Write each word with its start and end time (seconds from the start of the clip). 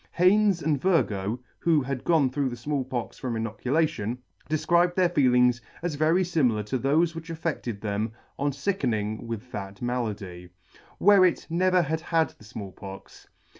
Haynes 0.13 0.63
and 0.63 0.81
Virgoe, 0.81 1.39
who 1.59 1.79
had 1.83 2.03
gone 2.03 2.31
through 2.31 2.49
the 2.49 2.57
Small 2.57 2.83
Pox 2.83 3.19
from 3.19 3.35
inoculation, 3.35 4.17
defcribed 4.49 4.95
their 4.95 5.09
feelings 5.09 5.61
as 5.83 5.93
very 5.93 6.23
limilar 6.23 6.65
to 6.65 6.79
thofe 6.79 7.13
which 7.13 7.29
affected 7.29 7.79
them 7.81 8.11
on 8.39 8.49
ficken 8.49 8.95
ing 8.95 9.27
with 9.27 9.51
that 9.51 9.79
malady. 9.79 10.49
Wherret 10.99 11.45
never 11.51 11.83
had 11.83 12.01
had 12.01 12.29
the 12.31 12.43
Small 12.45 12.71
Pox. 12.71 13.27